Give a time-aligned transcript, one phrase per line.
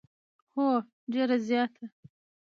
[0.53, 0.67] هو،
[1.11, 1.85] ډیره زیاته